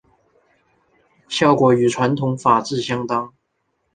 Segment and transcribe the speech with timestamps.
[1.29, 3.31] 效果与传统制法相当。